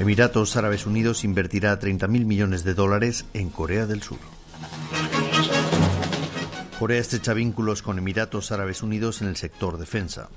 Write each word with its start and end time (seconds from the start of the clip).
Emiratos 0.00 0.56
Árabes 0.56 0.86
Unidos 0.86 1.22
invertirá 1.22 1.78
30.000 1.78 2.24
millones 2.24 2.64
de 2.64 2.74
dólares 2.74 3.26
en 3.34 3.50
Corea 3.50 3.86
del 3.86 4.02
Sur. 4.02 4.18
Corea 6.78 7.00
estrecha 7.00 7.34
vínculos 7.34 7.82
con 7.82 7.98
Emiratos 7.98 8.50
Árabes 8.50 8.82
Unidos 8.82 9.22
en 9.22 9.28
el 9.28 9.36
sector 9.36 9.78
defensa 9.78 10.28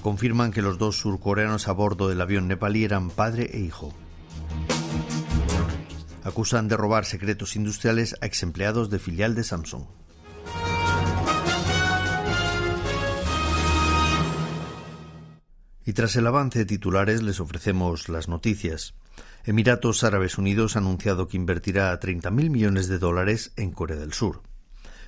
confirman 0.00 0.50
que 0.50 0.62
los 0.62 0.78
dos 0.78 0.98
surcoreanos 0.98 1.68
a 1.68 1.72
bordo 1.72 2.08
del 2.08 2.20
avión 2.20 2.48
nepalí 2.48 2.84
eran 2.84 3.10
padre 3.10 3.50
e 3.52 3.60
hijo. 3.60 3.92
Acusan 6.24 6.68
de 6.68 6.76
robar 6.76 7.04
secretos 7.04 7.56
industriales 7.56 8.16
a 8.20 8.26
ex 8.26 8.42
empleados 8.42 8.90
de 8.90 8.98
filial 8.98 9.34
de 9.34 9.44
Samsung. 9.44 9.84
Y 15.84 15.92
tras 15.92 16.16
el 16.16 16.26
avance 16.26 16.60
de 16.60 16.66
titulares 16.66 17.22
les 17.22 17.40
ofrecemos 17.40 18.08
las 18.08 18.28
noticias. 18.28 18.94
Emiratos 19.44 20.04
Árabes 20.04 20.38
Unidos 20.38 20.76
ha 20.76 20.80
anunciado 20.80 21.26
que 21.26 21.36
invertirá 21.36 21.98
30.000 21.98 22.50
millones 22.50 22.88
de 22.88 22.98
dólares 22.98 23.52
en 23.56 23.72
Corea 23.72 23.96
del 23.96 24.12
Sur. 24.12 24.42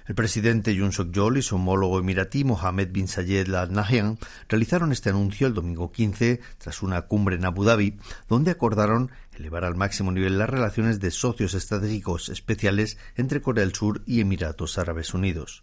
El 0.07 0.17
presidente 0.17 0.75
Yoon 0.75 0.91
Suk-yeol 0.91 1.39
y 1.39 1.43
su 1.43 1.57
homólogo 1.57 2.01
emiratí 2.01 2.43
Mohammed 2.43 2.91
bin 2.91 3.07
Zayed 3.07 3.55
Al 3.55 3.73
Nahyan 3.73 4.19
realizaron 4.49 4.91
este 4.91 5.11
anuncio 5.11 5.47
el 5.47 5.55
domingo 5.55 5.93
15 5.93 6.41
tras 6.59 6.83
una 6.83 7.03
cumbre 7.03 7.37
en 7.37 7.45
Abu 7.45 7.65
Dhabi, 7.65 7.99
donde 8.29 8.51
acordaron 8.51 9.13
elevar 9.35 9.65
al 9.65 9.77
máximo 9.77 10.11
nivel 10.11 10.39
las 10.39 10.51
relaciones 10.51 10.99
de 10.99 11.13
socios 11.13 11.55
estratégicos 11.55 12.31
especiales 12.31 12.99
entre 13.17 13.43
Corea 13.43 13.65
del 13.65 13.75
Sur 13.75 14.03
y 14.05 14.21
Emiratos 14.21 14.77
Árabes 14.77 15.15
Unidos. 15.15 15.63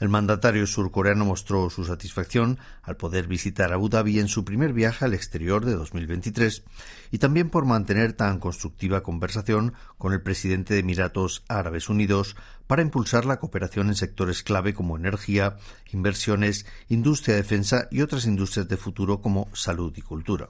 El 0.00 0.08
mandatario 0.08 0.64
surcoreano 0.66 1.24
mostró 1.24 1.70
su 1.70 1.84
satisfacción 1.84 2.58
al 2.82 2.96
poder 2.96 3.26
visitar 3.26 3.72
Abu 3.72 3.88
Dhabi 3.88 4.20
en 4.20 4.28
su 4.28 4.44
primer 4.44 4.72
viaje 4.72 5.04
al 5.04 5.12
exterior 5.12 5.64
de 5.64 5.74
2023 5.74 6.62
y 7.10 7.18
también 7.18 7.50
por 7.50 7.64
mantener 7.64 8.12
tan 8.12 8.38
constructiva 8.38 9.02
conversación 9.02 9.74
con 9.96 10.12
el 10.12 10.22
presidente 10.22 10.74
de 10.74 10.80
Emiratos 10.80 11.42
Árabes 11.48 11.88
Unidos 11.88 12.36
para 12.68 12.82
impulsar 12.82 13.24
la 13.24 13.40
cooperación 13.40 13.88
en 13.88 13.96
sectores 13.96 14.44
clave 14.44 14.72
como 14.72 14.96
energía, 14.96 15.56
inversiones, 15.90 16.64
industria 16.88 17.34
de 17.34 17.42
defensa 17.42 17.88
y 17.90 18.02
otras 18.02 18.24
industrias 18.26 18.68
de 18.68 18.76
futuro 18.76 19.20
como 19.20 19.48
salud 19.52 19.92
y 19.96 20.02
cultura. 20.02 20.48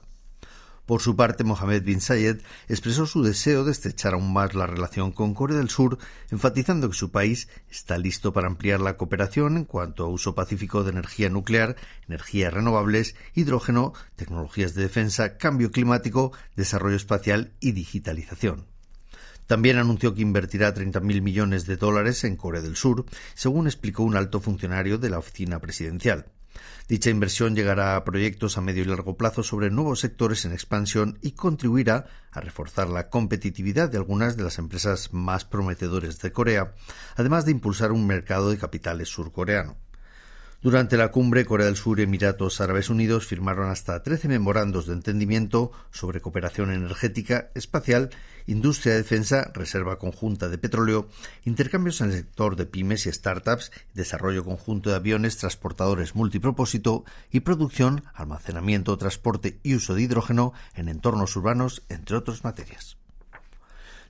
Por 0.89 1.03
su 1.03 1.15
parte, 1.15 1.43
Mohammed 1.43 1.83
bin 1.83 2.01
Zayed 2.01 2.41
expresó 2.67 3.05
su 3.05 3.21
deseo 3.21 3.63
de 3.63 3.71
estrechar 3.71 4.15
aún 4.15 4.33
más 4.33 4.55
la 4.55 4.65
relación 4.65 5.11
con 5.11 5.35
Corea 5.35 5.59
del 5.59 5.69
Sur, 5.69 5.99
enfatizando 6.31 6.89
que 6.89 6.97
su 6.97 7.11
país 7.11 7.47
está 7.69 7.99
listo 7.99 8.33
para 8.33 8.47
ampliar 8.47 8.79
la 8.81 8.97
cooperación 8.97 9.57
en 9.57 9.65
cuanto 9.65 10.03
a 10.03 10.07
uso 10.07 10.33
pacífico 10.33 10.83
de 10.83 10.89
energía 10.89 11.29
nuclear, 11.29 11.75
energías 12.07 12.51
renovables, 12.51 13.13
hidrógeno, 13.35 13.93
tecnologías 14.15 14.73
de 14.73 14.81
defensa, 14.81 15.37
cambio 15.37 15.69
climático, 15.69 16.31
desarrollo 16.55 16.95
espacial 16.95 17.53
y 17.59 17.73
digitalización. 17.73 18.65
También 19.45 19.77
anunció 19.77 20.15
que 20.15 20.23
invertirá 20.23 20.73
30.000 20.73 21.21
millones 21.21 21.67
de 21.67 21.77
dólares 21.77 22.23
en 22.23 22.35
Corea 22.35 22.63
del 22.63 22.75
Sur, 22.75 23.05
según 23.35 23.67
explicó 23.67 24.01
un 24.01 24.15
alto 24.15 24.39
funcionario 24.41 24.97
de 24.97 25.11
la 25.11 25.19
oficina 25.19 25.59
presidencial. 25.59 26.25
Dicha 26.87 27.09
inversión 27.09 27.55
llegará 27.55 27.95
a 27.95 28.03
proyectos 28.03 28.57
a 28.57 28.61
medio 28.61 28.83
y 28.83 28.85
largo 28.85 29.15
plazo 29.15 29.43
sobre 29.43 29.69
nuevos 29.69 29.99
sectores 29.99 30.45
en 30.45 30.53
expansión 30.53 31.19
y 31.21 31.31
contribuirá 31.31 32.07
a 32.31 32.41
reforzar 32.41 32.89
la 32.89 33.09
competitividad 33.09 33.89
de 33.89 33.97
algunas 33.97 34.37
de 34.37 34.43
las 34.43 34.57
empresas 34.57 35.13
más 35.13 35.45
prometedoras 35.45 36.19
de 36.19 36.31
Corea, 36.31 36.73
además 37.15 37.45
de 37.45 37.51
impulsar 37.51 37.91
un 37.91 38.07
mercado 38.07 38.49
de 38.49 38.57
capitales 38.57 39.09
surcoreano. 39.09 39.77
Durante 40.61 40.97
la 40.97 41.09
cumbre, 41.09 41.45
Corea 41.45 41.67
del 41.67 41.77
Sur 41.77 41.99
y 41.99 42.03
Emiratos 42.03 42.59
Árabes 42.59 42.89
Unidos 42.89 43.25
firmaron 43.25 43.69
hasta 43.69 44.03
13 44.03 44.27
memorandos 44.27 44.87
de 44.87 44.93
entendimiento 44.93 45.71
sobre 45.89 46.19
cooperación 46.19 46.73
energética, 46.73 47.49
espacial, 47.55 48.09
industria 48.45 48.91
de 48.91 49.03
defensa, 49.03 49.51
reserva 49.53 49.97
conjunta 49.97 50.49
de 50.49 50.57
petróleo, 50.57 51.07
intercambios 51.45 52.01
en 52.01 52.07
el 52.07 52.17
sector 52.17 52.57
de 52.57 52.65
pymes 52.65 53.05
y 53.05 53.11
startups, 53.13 53.71
desarrollo 53.93 54.43
conjunto 54.43 54.89
de 54.89 54.97
aviones 54.97 55.37
transportadores 55.37 56.13
multipropósito 56.13 57.05
y 57.31 57.39
producción, 57.39 58.03
almacenamiento, 58.13 58.97
transporte 58.97 59.61
y 59.63 59.75
uso 59.75 59.95
de 59.95 60.01
hidrógeno 60.01 60.51
en 60.75 60.89
entornos 60.89 61.37
urbanos, 61.37 61.83
entre 61.87 62.17
otras 62.17 62.43
materias. 62.43 62.97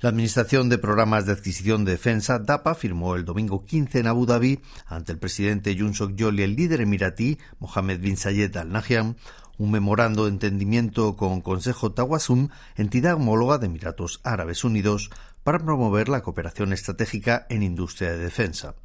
La 0.02 0.12
Administración 0.12 0.70
de 0.70 0.78
Programas 0.78 1.26
de 1.26 1.34
Adquisición 1.34 1.84
de 1.84 1.92
Defensa, 1.92 2.40
DAPA, 2.40 2.74
firmó 2.74 3.16
el 3.16 3.26
domingo 3.26 3.66
15 3.66 4.00
en 4.00 4.08
Abu 4.08 4.26
Dhabi, 4.26 4.62
ante 4.86 5.12
el 5.12 5.20
presidente 5.20 5.76
Yoon 5.76 5.94
Suk-yeol 5.94 6.40
y 6.40 6.44
el 6.44 6.56
líder 6.56 6.80
emiratí, 6.80 7.38
Mohammed 7.60 8.00
bin 8.00 8.16
Zayed 8.16 8.56
Al 8.56 8.72
Nahyan, 8.72 9.18
un 9.58 9.72
memorando 9.72 10.24
de 10.24 10.32
entendimiento 10.32 11.18
con 11.18 11.42
Consejo 11.42 11.92
Tawasum, 11.92 12.48
entidad 12.78 13.16
homóloga 13.16 13.58
de 13.58 13.66
Emiratos 13.66 14.22
Árabes 14.24 14.64
Unidos, 14.64 15.10
para 15.44 15.60
promover 15.60 16.08
la 16.08 16.22
cooperación 16.22 16.72
estratégica 16.72 17.46
en 17.50 17.62
industria 17.62 18.12
de 18.12 18.20
defensa. 18.20 18.76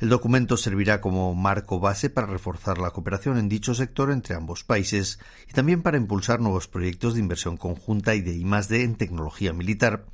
El 0.00 0.10
documento 0.10 0.56
servirá 0.56 1.00
como 1.00 1.34
marco 1.34 1.80
base 1.80 2.08
para 2.08 2.28
reforzar 2.28 2.78
la 2.78 2.92
cooperación 2.92 3.36
en 3.36 3.48
dicho 3.48 3.74
sector 3.74 4.12
entre 4.12 4.36
ambos 4.36 4.62
países 4.62 5.18
y 5.48 5.54
también 5.54 5.82
para 5.82 5.96
impulsar 5.96 6.38
nuevos 6.38 6.68
proyectos 6.68 7.14
de 7.14 7.20
inversión 7.20 7.56
conjunta 7.56 8.14
y 8.14 8.20
de 8.20 8.32
I+D 8.32 8.84
en 8.84 8.94
tecnología 8.94 9.52
militar, 9.52 10.04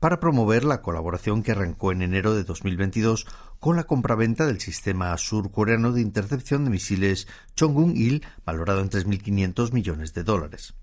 para 0.00 0.20
promover 0.20 0.64
la 0.64 0.82
colaboración 0.82 1.42
que 1.42 1.52
arrancó 1.52 1.92
en 1.92 2.02
enero 2.02 2.34
de 2.34 2.44
2022 2.44 3.26
con 3.58 3.76
la 3.76 3.84
compraventa 3.84 4.46
del 4.46 4.60
sistema 4.60 5.16
surcoreano 5.16 5.92
de 5.92 6.02
intercepción 6.02 6.64
de 6.64 6.70
misiles 6.70 7.26
Chongun-il, 7.56 8.26
valorado 8.44 8.80
en 8.80 8.90
3.500 8.90 9.72
millones 9.72 10.12
de 10.12 10.24
dólares. 10.24 10.74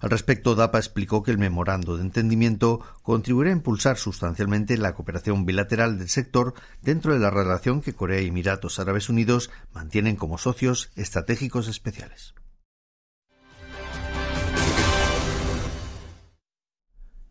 Al 0.00 0.10
respecto, 0.10 0.54
DAPA 0.54 0.78
explicó 0.78 1.22
que 1.22 1.30
el 1.30 1.38
memorando 1.38 1.96
de 1.96 2.02
entendimiento 2.02 2.80
contribuirá 3.02 3.50
a 3.50 3.54
impulsar 3.54 3.96
sustancialmente 3.96 4.76
la 4.76 4.94
cooperación 4.94 5.46
bilateral 5.46 5.98
del 5.98 6.08
sector 6.08 6.54
dentro 6.82 7.12
de 7.12 7.20
la 7.20 7.30
relación 7.30 7.80
que 7.80 7.94
Corea 7.94 8.20
y 8.20 8.28
Emiratos 8.28 8.78
Árabes 8.78 9.08
Unidos 9.08 9.50
mantienen 9.72 10.16
como 10.16 10.38
socios 10.38 10.90
estratégicos 10.96 11.68
especiales. 11.68 12.34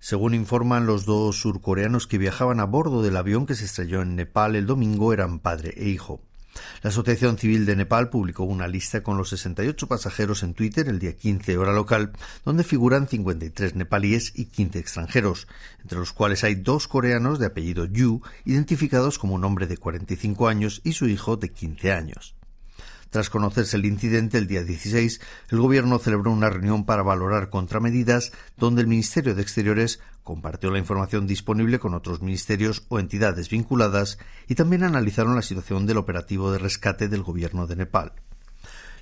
Según 0.04 0.34
informan 0.34 0.86
los 0.86 1.06
dos 1.06 1.38
surcoreanos 1.40 2.08
que 2.08 2.18
viajaban 2.18 2.60
a 2.60 2.66
bordo 2.66 3.02
del 3.02 3.16
avión 3.16 3.46
que 3.46 3.56
se 3.56 3.64
estrelló 3.64 4.02
en 4.02 4.18
Nepal 4.18 4.58
el 4.58 4.66
domingo, 4.66 5.14
eran 5.14 5.40
padre 5.40 5.74
e 5.78 5.88
hijo. 5.88 6.22
La 6.82 6.90
Asociación 6.90 7.38
Civil 7.38 7.66
de 7.66 7.76
Nepal 7.76 8.10
publicó 8.10 8.44
una 8.44 8.68
lista 8.68 9.04
con 9.04 9.18
los 9.18 9.30
68 9.30 9.88
pasajeros 9.88 10.44
en 10.44 10.54
Twitter 10.54 10.88
el 10.88 11.00
día 11.00 11.16
15 11.16 11.58
hora 11.58 11.74
local, 11.74 12.12
donde 12.46 12.64
figuran 12.64 13.08
53 13.08 13.76
nepalíes 13.76 14.34
y 14.36 14.46
15 14.46 14.80
extranjeros, 14.80 15.48
entre 15.82 16.00
los 16.00 16.14
cuales 16.14 16.44
hay 16.44 16.56
dos 16.56 16.88
coreanos 16.88 17.40
de 17.40 17.48
apellido 17.48 17.86
Yu, 17.86 18.22
identificados 18.46 19.20
como 19.20 19.36
un 19.36 19.44
hombre 19.44 19.68
de 19.68 19.78
45 19.78 20.48
años 20.48 20.82
y 20.84 20.94
su 20.94 21.08
hijo 21.08 21.38
de 21.38 21.50
15 21.50 21.92
años. 21.92 22.36
Tras 23.14 23.30
conocerse 23.30 23.78
el 23.78 23.86
incidente 23.86 24.40
el 24.40 24.48
día 24.48 24.64
16, 24.64 25.22
el 25.52 25.60
Gobierno 25.60 26.00
celebró 26.00 26.32
una 26.32 26.50
reunión 26.50 26.84
para 26.84 27.04
valorar 27.04 27.52
contramedidas 27.52 28.32
donde 28.58 28.82
el 28.82 28.88
Ministerio 28.88 29.36
de 29.36 29.44
Exteriores 29.44 30.00
compartió 30.24 30.72
la 30.72 30.80
información 30.80 31.28
disponible 31.28 31.78
con 31.78 31.94
otros 31.94 32.24
ministerios 32.24 32.88
o 32.90 32.98
entidades 32.98 33.50
vinculadas 33.50 34.18
y 34.48 34.56
también 34.56 34.82
analizaron 34.82 35.36
la 35.36 35.44
situación 35.44 35.86
del 35.86 35.98
operativo 35.98 36.52
de 36.52 36.58
rescate 36.58 37.08
del 37.08 37.22
Gobierno 37.22 37.68
de 37.68 37.76
Nepal. 37.76 38.14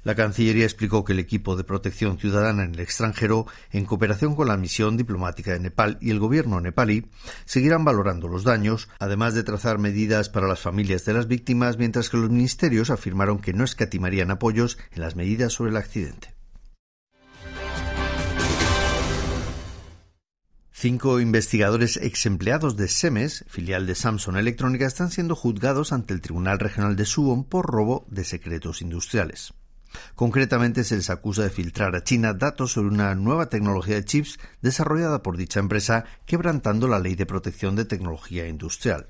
La 0.03 0.15
Cancillería 0.15 0.65
explicó 0.65 1.05
que 1.05 1.13
el 1.13 1.19
equipo 1.19 1.55
de 1.55 1.63
protección 1.63 2.17
ciudadana 2.17 2.63
en 2.63 2.73
el 2.73 2.79
extranjero, 2.79 3.45
en 3.71 3.85
cooperación 3.85 4.35
con 4.35 4.47
la 4.47 4.57
misión 4.57 4.97
diplomática 4.97 5.51
de 5.51 5.59
Nepal 5.59 5.99
y 6.01 6.09
el 6.09 6.19
gobierno 6.19 6.59
nepalí, 6.59 7.05
seguirán 7.45 7.85
valorando 7.85 8.27
los 8.27 8.43
daños, 8.43 8.89
además 8.97 9.35
de 9.35 9.43
trazar 9.43 9.77
medidas 9.77 10.29
para 10.29 10.47
las 10.47 10.59
familias 10.59 11.05
de 11.05 11.13
las 11.13 11.27
víctimas, 11.27 11.77
mientras 11.77 12.09
que 12.09 12.17
los 12.17 12.31
ministerios 12.31 12.89
afirmaron 12.89 13.39
que 13.39 13.53
no 13.53 13.63
escatimarían 13.63 14.31
apoyos 14.31 14.79
en 14.91 15.01
las 15.01 15.15
medidas 15.15 15.53
sobre 15.53 15.69
el 15.69 15.77
accidente. 15.77 16.33
Cinco 20.71 21.19
investigadores 21.19 21.97
ex 21.97 22.25
empleados 22.25 22.75
de 22.75 22.87
SEMES, 22.87 23.45
filial 23.47 23.85
de 23.85 23.93
Samsung 23.93 24.37
Electrónica, 24.37 24.87
están 24.87 25.11
siendo 25.11 25.35
juzgados 25.35 25.93
ante 25.93 26.15
el 26.15 26.21
Tribunal 26.21 26.57
Regional 26.57 26.95
de 26.95 27.05
Suwon 27.05 27.43
por 27.43 27.67
robo 27.67 28.07
de 28.09 28.23
secretos 28.23 28.81
industriales. 28.81 29.53
Concretamente 30.15 30.83
se 30.83 30.95
les 30.95 31.09
acusa 31.09 31.43
de 31.43 31.49
filtrar 31.49 31.95
a 31.95 32.03
China 32.03 32.33
datos 32.33 32.73
sobre 32.73 32.89
una 32.89 33.15
nueva 33.15 33.49
tecnología 33.49 33.95
de 33.95 34.05
chips 34.05 34.39
desarrollada 34.61 35.23
por 35.23 35.37
dicha 35.37 35.59
empresa, 35.59 36.05
quebrantando 36.25 36.87
la 36.87 36.99
ley 36.99 37.15
de 37.15 37.25
protección 37.25 37.75
de 37.75 37.85
tecnología 37.85 38.47
industrial. 38.47 39.07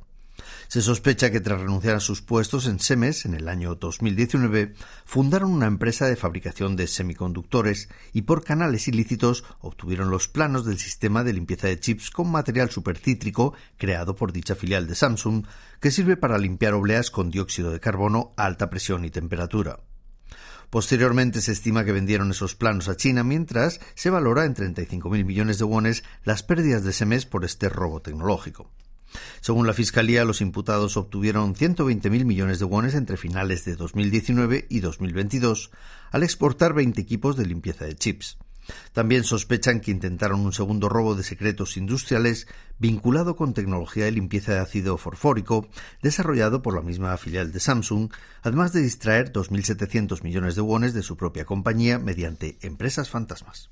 Se 0.68 0.82
sospecha 0.82 1.32
que 1.32 1.42
tras 1.42 1.60
renunciar 1.60 1.96
a 1.96 2.00
sus 2.00 2.22
puestos 2.22 2.66
en 2.66 2.80
SEMES 2.80 3.26
en 3.26 3.34
el 3.34 3.50
año 3.50 3.76
2019, 3.76 4.74
fundaron 5.06 5.52
una 5.52 5.68
empresa 5.68 6.08
de 6.08 6.16
fabricación 6.16 6.76
de 6.76 6.88
semiconductores 6.88 7.90
y 8.14 8.24
por 8.24 8.44
canales 8.44 8.88
ilícitos 8.88 9.44
obtuvieron 9.60 10.10
los 10.10 10.28
planos 10.28 10.66
del 10.66 10.80
sistema 10.80 11.24
de 11.24 11.34
limpieza 11.34 11.68
de 11.68 11.80
chips 11.80 12.10
con 12.10 12.32
material 12.32 12.70
supercítrico 12.70 13.54
creado 13.78 14.16
por 14.16 14.32
dicha 14.32 14.56
filial 14.56 14.88
de 14.88 14.96
Samsung, 14.96 15.46
que 15.80 15.92
sirve 15.92 16.18
para 16.18 16.38
limpiar 16.38 16.74
obleas 16.74 17.12
con 17.12 17.30
dióxido 17.30 17.72
de 17.72 17.80
carbono 17.80 18.34
a 18.38 18.46
alta 18.46 18.70
presión 18.70 19.04
y 19.06 19.10
temperatura. 19.10 19.80
Posteriormente 20.72 21.42
se 21.42 21.52
estima 21.52 21.84
que 21.84 21.92
vendieron 21.92 22.32
esos 22.32 22.56
planos 22.56 22.88
a 22.88 22.96
China, 22.96 23.26
mientras 23.26 23.82
se 23.94 24.10
valora 24.10 24.46
en 24.46 24.56
35.000 24.56 25.26
millones 25.26 25.58
de 25.58 25.66
wones 25.66 26.06
las 26.24 26.44
pérdidas 26.44 26.86
de 26.86 26.92
ese 26.92 27.06
mes 27.06 27.26
por 27.26 27.44
este 27.44 27.68
robo 27.68 28.02
tecnológico. 28.02 28.72
Según 29.42 29.68
la 29.68 29.74
Fiscalía, 29.74 30.24
los 30.24 30.40
imputados 30.40 30.96
obtuvieron 30.96 31.56
120.000 31.56 32.24
millones 32.24 32.60
de 32.60 32.66
wones 32.66 32.96
entre 32.96 33.18
finales 33.18 33.66
de 33.66 33.76
2019 33.76 34.68
y 34.70 34.80
2022 34.80 35.72
al 36.10 36.24
exportar 36.24 36.74
20 36.74 37.02
equipos 37.02 37.36
de 37.36 37.48
limpieza 37.48 37.84
de 37.84 37.96
chips. 37.96 38.38
También 38.94 39.24
sospechan 39.24 39.80
que 39.80 39.92
intentaron 39.92 40.42
un 40.42 40.54
segundo 40.54 40.90
robo 40.90 41.16
de 41.16 41.24
secretos 41.24 41.78
industriales 41.78 42.48
vinculado 42.80 43.36
con 43.36 43.54
tecnología 43.54 44.06
de 44.06 44.12
limpieza 44.12 44.54
de 44.54 44.60
ácido 44.60 44.98
forfórico 44.98 45.68
desarrollado 46.02 46.62
por 46.62 46.76
la 46.76 46.82
misma 46.82 47.16
filial 47.18 47.52
de 47.52 47.60
Samsung, 47.60 48.12
además 48.42 48.74
de 48.74 48.82
distraer 48.82 49.32
2.700 49.32 50.24
millones 50.24 50.56
de 50.56 50.62
wones 50.62 50.94
de 50.94 51.04
su 51.04 51.18
propia 51.18 51.46
compañía 51.46 52.00
mediante 52.00 52.58
empresas 52.62 53.10
fantasmas. 53.10 53.70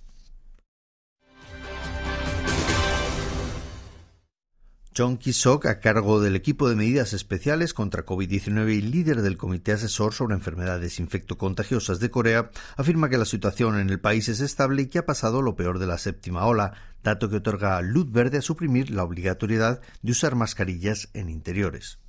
John 5.00 5.16
Kisok, 5.16 5.66
a 5.68 5.80
cargo 5.80 6.20
del 6.20 6.36
equipo 6.36 6.68
de 6.68 6.76
medidas 6.76 7.14
especiales 7.14 7.74
contra 7.74 8.06
COVID-19 8.06 8.74
y 8.74 8.82
líder 8.82 9.22
del 9.22 9.38
Comité 9.38 9.72
Asesor 9.72 10.14
sobre 10.14 10.36
Enfermedades 10.36 11.00
Infectocontagiosas 11.00 12.02
de 12.02 12.12
Corea, 12.12 12.52
afirma 12.76 13.08
que 13.08 13.18
la 13.18 13.24
situación 13.24 13.80
en 13.80 13.90
el 13.90 14.02
país 14.02 14.28
es 14.28 14.42
estable 14.42 14.82
y 14.82 14.88
que 14.88 15.00
ha 15.00 15.06
pasado 15.06 15.42
lo 15.42 15.56
peor 15.56 15.80
de 15.80 15.88
la 15.88 15.98
séptima 15.98 16.46
ola, 16.46 16.74
dato 17.02 17.30
que 17.30 17.38
otorga 17.38 17.82
luz 17.82 18.12
verde 18.12 18.40
a 18.40 18.42
suprimir 18.42 18.92
la 18.92 19.06
obligatoriedad 19.06 19.80
de 20.02 20.12
usar 20.12 20.36
mascarillas 20.36 21.08
en 21.14 21.30
interiores. 21.30 22.00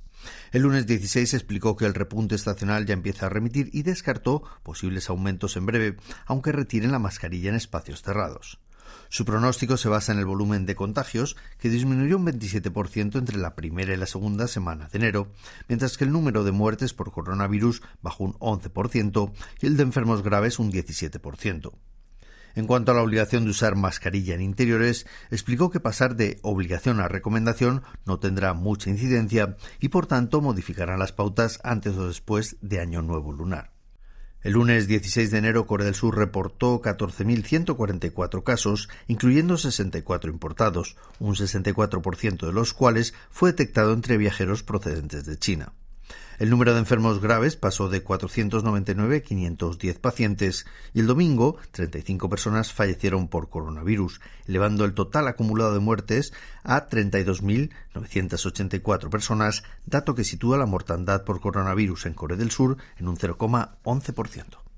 El 0.51 0.63
lunes 0.63 0.85
16 0.85 1.33
explicó 1.33 1.77
que 1.77 1.85
el 1.85 1.93
repunte 1.93 2.35
estacional 2.35 2.85
ya 2.85 2.93
empieza 2.93 3.27
a 3.27 3.29
remitir 3.29 3.69
y 3.71 3.83
descartó 3.83 4.43
posibles 4.63 5.09
aumentos 5.09 5.55
en 5.55 5.65
breve, 5.65 5.95
aunque 6.25 6.51
retiren 6.51 6.91
la 6.91 6.99
mascarilla 6.99 7.51
en 7.51 7.55
espacios 7.55 8.01
cerrados. 8.01 8.59
Su 9.09 9.25
pronóstico 9.25 9.77
se 9.77 9.89
basa 9.89 10.11
en 10.11 10.19
el 10.19 10.25
volumen 10.25 10.65
de 10.65 10.75
contagios, 10.75 11.35
que 11.59 11.69
disminuyó 11.69 12.17
un 12.17 12.25
27% 12.25 13.17
entre 13.17 13.37
la 13.37 13.55
primera 13.55 13.93
y 13.93 13.97
la 13.97 14.05
segunda 14.05 14.47
semana 14.47 14.87
de 14.89 14.97
enero, 14.97 15.31
mientras 15.67 15.97
que 15.97 16.03
el 16.03 16.11
número 16.11 16.43
de 16.43 16.51
muertes 16.51 16.93
por 16.93 17.11
coronavirus 17.11 17.81
bajó 18.01 18.23
un 18.23 18.33
11% 18.35 19.31
y 19.61 19.65
el 19.65 19.77
de 19.77 19.83
enfermos 19.83 20.23
graves 20.23 20.59
un 20.59 20.71
17%. 20.71 21.71
En 22.55 22.67
cuanto 22.67 22.91
a 22.91 22.95
la 22.95 23.01
obligación 23.01 23.45
de 23.45 23.51
usar 23.51 23.75
mascarilla 23.75 24.35
en 24.35 24.41
interiores, 24.41 25.05
explicó 25.29 25.69
que 25.69 25.79
pasar 25.79 26.15
de 26.15 26.39
obligación 26.41 26.99
a 26.99 27.07
recomendación 27.07 27.83
no 28.05 28.19
tendrá 28.19 28.53
mucha 28.53 28.89
incidencia 28.89 29.55
y 29.79 29.89
por 29.89 30.07
tanto 30.07 30.41
modificarán 30.41 30.99
las 30.99 31.13
pautas 31.13 31.59
antes 31.63 31.95
o 31.95 32.07
después 32.07 32.57
de 32.61 32.81
Año 32.81 33.01
Nuevo 33.01 33.31
Lunar. 33.31 33.71
El 34.43 34.53
lunes 34.53 34.87
16 34.87 35.29
de 35.29 35.37
enero, 35.37 35.67
Corea 35.67 35.85
del 35.85 35.93
Sur 35.93 36.17
reportó 36.17 36.81
14.144 36.81 38.43
casos, 38.43 38.89
incluyendo 39.07 39.57
64 39.57 40.31
importados, 40.31 40.95
un 41.19 41.35
64% 41.35 42.47
de 42.47 42.53
los 42.53 42.73
cuales 42.73 43.13
fue 43.29 43.51
detectado 43.51 43.93
entre 43.93 44.17
viajeros 44.17 44.63
procedentes 44.63 45.25
de 45.25 45.37
China. 45.37 45.73
El 46.39 46.49
número 46.49 46.73
de 46.73 46.79
enfermos 46.79 47.21
graves 47.21 47.55
pasó 47.55 47.87
de 47.89 48.01
499 48.03 49.17
a 49.17 49.21
510 49.21 49.99
pacientes 49.99 50.65
y 50.93 51.01
el 51.01 51.07
domingo 51.07 51.57
35 51.71 52.29
personas 52.29 52.71
fallecieron 52.73 53.27
por 53.27 53.49
coronavirus, 53.49 54.21
elevando 54.47 54.85
el 54.85 54.93
total 54.93 55.27
acumulado 55.27 55.73
de 55.73 55.79
muertes 55.79 56.31
a 56.63 56.87
32.984 56.87 59.09
personas, 59.09 59.63
dato 59.85 60.15
que 60.15 60.23
sitúa 60.23 60.57
la 60.57 60.65
mortandad 60.65 61.23
por 61.23 61.41
coronavirus 61.41 62.07
en 62.07 62.13
Corea 62.13 62.37
del 62.37 62.51
Sur 62.51 62.77
en 62.97 63.07
un 63.07 63.17
0,11%. 63.17 64.70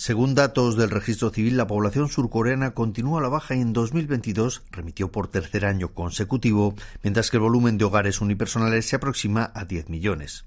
Según 0.00 0.34
datos 0.34 0.78
del 0.78 0.88
registro 0.88 1.28
civil, 1.28 1.58
la 1.58 1.66
población 1.66 2.08
surcoreana 2.08 2.70
continúa 2.70 3.18
a 3.18 3.22
la 3.22 3.28
baja 3.28 3.54
y 3.54 3.60
en 3.60 3.74
2022 3.74 4.62
remitió 4.70 5.12
por 5.12 5.28
tercer 5.28 5.66
año 5.66 5.92
consecutivo, 5.92 6.74
mientras 7.02 7.30
que 7.30 7.36
el 7.36 7.42
volumen 7.42 7.76
de 7.76 7.84
hogares 7.84 8.22
unipersonales 8.22 8.86
se 8.86 8.96
aproxima 8.96 9.52
a 9.54 9.66
10 9.66 9.90
millones. 9.90 10.46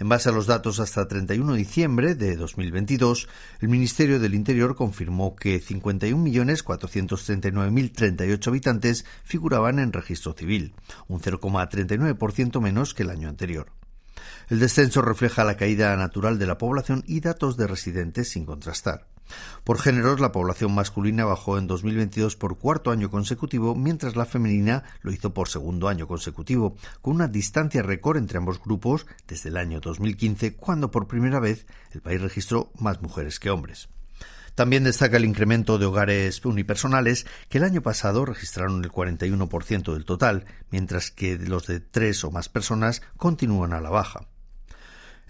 En 0.00 0.08
base 0.08 0.28
a 0.28 0.32
los 0.32 0.48
datos 0.48 0.80
hasta 0.80 1.06
31 1.06 1.52
de 1.52 1.58
diciembre 1.58 2.16
de 2.16 2.34
2022, 2.34 3.28
el 3.60 3.68
Ministerio 3.68 4.18
del 4.18 4.34
Interior 4.34 4.74
confirmó 4.74 5.36
que 5.36 5.62
51.439.038 5.62 8.48
habitantes 8.48 9.04
figuraban 9.22 9.78
en 9.78 9.92
registro 9.92 10.32
civil, 10.32 10.74
un 11.06 11.20
0,39% 11.20 12.60
menos 12.60 12.92
que 12.92 13.04
el 13.04 13.10
año 13.10 13.28
anterior. 13.28 13.70
El 14.50 14.58
descenso 14.58 15.00
refleja 15.00 15.44
la 15.44 15.56
caída 15.56 15.94
natural 15.94 16.40
de 16.40 16.46
la 16.46 16.58
población 16.58 17.04
y 17.06 17.20
datos 17.20 17.56
de 17.56 17.68
residentes 17.68 18.30
sin 18.30 18.44
contrastar. 18.44 19.06
Por 19.62 19.78
géneros, 19.78 20.18
la 20.18 20.32
población 20.32 20.74
masculina 20.74 21.24
bajó 21.24 21.56
en 21.56 21.68
2022 21.68 22.34
por 22.34 22.58
cuarto 22.58 22.90
año 22.90 23.12
consecutivo, 23.12 23.76
mientras 23.76 24.16
la 24.16 24.26
femenina 24.26 24.82
lo 25.02 25.12
hizo 25.12 25.32
por 25.32 25.48
segundo 25.48 25.86
año 25.86 26.08
consecutivo, 26.08 26.76
con 27.00 27.14
una 27.14 27.28
distancia 27.28 27.82
récord 27.82 28.16
entre 28.16 28.38
ambos 28.38 28.60
grupos 28.60 29.06
desde 29.28 29.50
el 29.50 29.56
año 29.56 29.78
2015, 29.78 30.56
cuando 30.56 30.90
por 30.90 31.06
primera 31.06 31.38
vez 31.38 31.64
el 31.92 32.00
país 32.00 32.20
registró 32.20 32.72
más 32.76 33.00
mujeres 33.02 33.38
que 33.38 33.50
hombres. 33.50 33.88
También 34.56 34.82
destaca 34.82 35.16
el 35.16 35.26
incremento 35.26 35.78
de 35.78 35.86
hogares 35.86 36.44
unipersonales, 36.44 37.24
que 37.48 37.58
el 37.58 37.64
año 37.64 37.82
pasado 37.82 38.24
registraron 38.24 38.82
el 38.82 38.90
41% 38.90 39.92
del 39.92 40.04
total, 40.04 40.44
mientras 40.72 41.12
que 41.12 41.38
los 41.38 41.68
de 41.68 41.78
tres 41.78 42.24
o 42.24 42.32
más 42.32 42.48
personas 42.48 43.00
continúan 43.16 43.72
a 43.72 43.80
la 43.80 43.90
baja. 43.90 44.26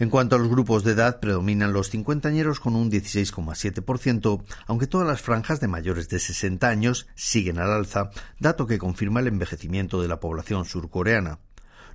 En 0.01 0.09
cuanto 0.09 0.35
a 0.35 0.39
los 0.39 0.49
grupos 0.49 0.83
de 0.83 0.93
edad, 0.93 1.21
predominan 1.21 1.75
los 1.75 1.91
cincuentañeros 1.91 2.59
con 2.59 2.75
un 2.75 2.91
16,7%, 2.91 4.43
aunque 4.67 4.87
todas 4.87 5.07
las 5.07 5.21
franjas 5.21 5.61
de 5.61 5.69
mayores 5.69 6.09
de 6.09 6.19
60 6.19 6.67
años 6.67 7.07
siguen 7.15 7.59
al 7.59 7.71
alza, 7.71 8.09
dato 8.39 8.67
que 8.67 8.79
confirma 8.79 9.21
el 9.21 9.27
envejecimiento 9.27 10.01
de 10.01 10.09
la 10.09 10.19
población 10.19 10.65
surcoreana. 10.65 11.41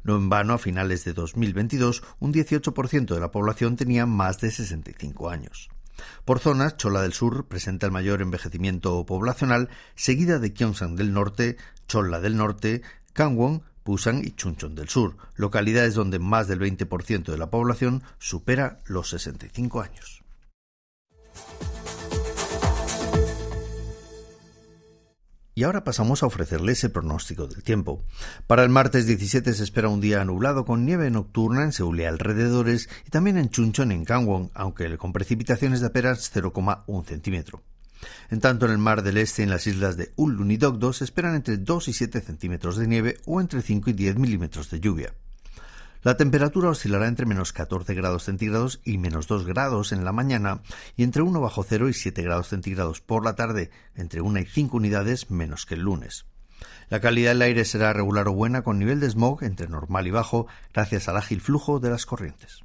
No 0.03 0.17
en 0.17 0.29
vano, 0.29 0.53
a 0.53 0.59
finales 0.59 1.03
de 1.03 1.13
2022, 1.13 2.03
un 2.19 2.31
18% 2.31 3.11
de 3.11 3.19
la 3.19 3.31
población 3.31 3.75
tenía 3.75 4.05
más 4.05 4.39
de 4.39 4.51
65 4.51 5.31
años. 5.31 5.69
Por 6.25 6.37
zonas, 6.37 6.77
Chola 6.77 7.01
del 7.01 7.13
Sur 7.13 7.47
presenta 7.47 7.87
el 7.87 7.91
mayor 7.91 8.21
envejecimiento 8.21 9.03
poblacional, 9.07 9.69
seguida 9.95 10.37
de 10.37 10.51
Gyeongsang 10.51 10.95
del 10.95 11.11
Norte, 11.11 11.57
Chola 11.87 12.19
del 12.19 12.37
Norte, 12.37 12.83
Gangwon, 13.15 13.63
Busan 13.85 14.25
y 14.25 14.31
Chuncheon 14.31 14.73
del 14.73 14.89
Sur, 14.89 15.15
localidades 15.35 15.93
donde 15.93 16.19
más 16.19 16.47
del 16.47 16.59
20% 16.59 17.31
de 17.31 17.37
la 17.37 17.51
población 17.51 18.03
supera 18.17 18.81
los 18.87 19.09
65 19.09 19.81
años. 19.81 20.25
Y 25.57 25.63
ahora 25.63 25.85
pasamos 25.85 26.21
a 26.21 26.25
ofrecerles 26.25 26.83
el 26.83 26.91
pronóstico 26.91 27.47
del 27.47 27.63
tiempo. 27.63 28.03
Para 28.45 28.63
el 28.63 28.69
martes 28.69 29.07
17 29.07 29.53
se 29.53 29.63
espera 29.63 29.87
un 29.87 30.01
día 30.01 30.25
nublado 30.25 30.65
con 30.65 30.85
nieve 30.85 31.09
nocturna 31.09 31.63
en 31.63 31.71
Seúl 31.71 32.01
y 32.01 32.03
alrededores 32.03 32.89
y 33.07 33.09
también 33.09 33.37
en 33.37 33.49
Chuncheon 33.49 33.93
en 33.93 34.03
Gangwon, 34.03 34.51
aunque 34.53 34.97
con 34.97 35.13
precipitaciones 35.13 35.79
de 35.79 35.87
apenas 35.87 36.29
0,1 36.35 37.05
centímetro. 37.05 37.63
En 38.29 38.39
tanto, 38.39 38.65
en 38.65 38.71
el 38.71 38.77
Mar 38.77 39.03
del 39.03 39.17
Este, 39.17 39.43
en 39.43 39.49
las 39.49 39.67
islas 39.67 39.97
de 39.97 40.11
Ullun 40.15 40.51
y 40.51 40.57
Dogdo, 40.57 40.93
se 40.93 41.03
esperan 41.03 41.35
entre 41.35 41.57
2 41.57 41.87
y 41.87 41.93
7 41.93 42.21
centímetros 42.21 42.77
de 42.77 42.87
nieve 42.87 43.17
o 43.25 43.41
entre 43.41 43.61
5 43.61 43.89
y 43.89 43.93
10 43.93 44.17
milímetros 44.17 44.69
de 44.69 44.79
lluvia. 44.79 45.13
La 46.05 46.17
temperatura 46.17 46.69
oscilará 46.69 47.07
entre 47.07 47.25
menos 47.25 47.51
14 47.51 47.95
grados 47.95 48.25
centígrados 48.25 48.79
y 48.83 48.99
menos 48.99 49.27
2 49.27 49.47
grados 49.47 49.91
en 49.91 50.05
la 50.05 50.11
mañana 50.11 50.61
y 50.95 51.01
entre 51.03 51.23
1 51.23 51.41
bajo 51.41 51.63
cero 51.63 51.89
y 51.89 51.93
7 51.93 52.21
grados 52.21 52.49
centígrados 52.49 53.01
por 53.01 53.25
la 53.25 53.35
tarde, 53.35 53.71
entre 53.95 54.21
1 54.21 54.39
y 54.39 54.45
5 54.45 54.77
unidades 54.77 55.31
menos 55.31 55.65
que 55.65 55.73
el 55.73 55.81
lunes. 55.81 56.27
La 56.89 56.99
calidad 56.99 57.31
del 57.31 57.41
aire 57.41 57.65
será 57.65 57.91
regular 57.91 58.27
o 58.27 58.33
buena 58.33 58.61
con 58.61 58.77
nivel 58.77 58.99
de 58.99 59.09
smog 59.09 59.43
entre 59.43 59.67
normal 59.67 60.05
y 60.05 60.11
bajo 60.11 60.45
gracias 60.73 61.09
al 61.09 61.17
ágil 61.17 61.41
flujo 61.41 61.79
de 61.79 61.89
las 61.89 62.05
corrientes. 62.05 62.64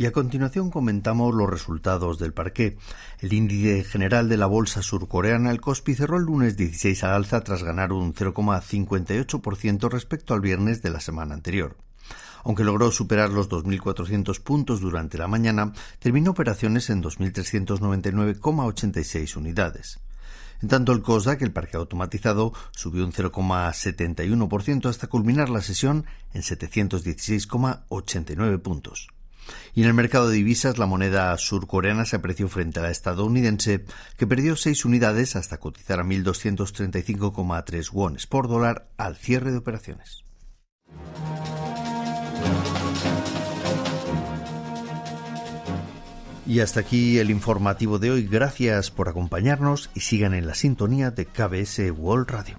Y 0.00 0.06
a 0.06 0.12
continuación 0.12 0.70
comentamos 0.70 1.34
los 1.34 1.50
resultados 1.50 2.18
del 2.18 2.32
parqué. 2.32 2.78
El 3.18 3.34
índice 3.34 3.84
general 3.84 4.30
de 4.30 4.38
la 4.38 4.46
bolsa 4.46 4.80
surcoreana, 4.80 5.50
el 5.50 5.60
Kospi, 5.60 5.94
cerró 5.94 6.16
el 6.16 6.24
lunes 6.24 6.56
16 6.56 7.04
al 7.04 7.10
alza 7.10 7.44
tras 7.44 7.62
ganar 7.62 7.92
un 7.92 8.14
0,58% 8.14 9.90
respecto 9.90 10.32
al 10.32 10.40
viernes 10.40 10.80
de 10.80 10.88
la 10.88 11.00
semana 11.00 11.34
anterior. 11.34 11.76
Aunque 12.44 12.64
logró 12.64 12.90
superar 12.90 13.28
los 13.28 13.50
2.400 13.50 14.40
puntos 14.40 14.80
durante 14.80 15.18
la 15.18 15.28
mañana, 15.28 15.74
terminó 15.98 16.30
operaciones 16.30 16.88
en 16.88 17.02
2.399,86 17.02 19.36
unidades. 19.36 20.00
En 20.62 20.70
tanto, 20.70 20.92
el 20.92 21.02
COSDAC, 21.02 21.42
el 21.42 21.52
parque 21.52 21.76
automatizado, 21.76 22.54
subió 22.70 23.04
un 23.04 23.12
0,71% 23.12 24.88
hasta 24.88 25.08
culminar 25.08 25.50
la 25.50 25.60
sesión 25.60 26.06
en 26.32 26.40
716,89 26.40 28.62
puntos. 28.62 29.10
Y 29.74 29.82
en 29.82 29.88
el 29.88 29.94
mercado 29.94 30.28
de 30.28 30.36
divisas, 30.36 30.78
la 30.78 30.86
moneda 30.86 31.36
surcoreana 31.38 32.04
se 32.04 32.16
apreció 32.16 32.48
frente 32.48 32.80
a 32.80 32.82
la 32.82 32.90
estadounidense, 32.90 33.84
que 34.16 34.26
perdió 34.26 34.56
6 34.56 34.84
unidades 34.84 35.36
hasta 35.36 35.58
cotizar 35.58 36.00
a 36.00 36.04
1.235,3 36.04 37.92
wones 37.92 38.26
por 38.26 38.48
dólar 38.48 38.88
al 38.96 39.16
cierre 39.16 39.52
de 39.52 39.58
operaciones. 39.58 40.24
Y 46.46 46.58
hasta 46.58 46.80
aquí 46.80 47.18
el 47.18 47.30
informativo 47.30 48.00
de 48.00 48.10
hoy. 48.10 48.26
Gracias 48.26 48.90
por 48.90 49.08
acompañarnos 49.08 49.88
y 49.94 50.00
sigan 50.00 50.34
en 50.34 50.48
la 50.48 50.54
sintonía 50.54 51.12
de 51.12 51.26
KBS 51.26 51.92
World 51.96 52.28
Radio. 52.28 52.58